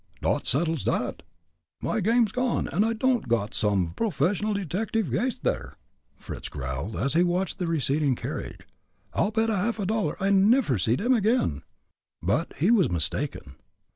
"Dot 0.23 0.47
settles 0.47 0.83
dot! 0.83 1.21
My 1.79 1.99
game's 1.99 2.31
gone 2.31 2.67
und 2.69 2.83
I 2.83 2.93
don'd 2.93 3.29
got 3.29 3.53
some 3.53 3.93
professional 3.95 4.51
detective 4.55 5.05
gase, 5.11 5.37
there," 5.39 5.77
Fritz 6.17 6.49
growled, 6.49 6.95
as 6.95 7.13
he 7.13 7.21
watched 7.21 7.59
the 7.59 7.67
receding 7.67 8.15
carriage. 8.15 8.61
"I'll 9.13 9.29
bet 9.29 9.51
a 9.51 9.55
half 9.57 9.77
dollar 9.85 10.17
I 10.19 10.31
neffer 10.31 10.79
see 10.79 10.95
dem 10.95 11.13
again." 11.13 11.61
But 12.19 12.53
he 12.57 12.71
was 12.71 12.89
mistaken. 12.89 13.57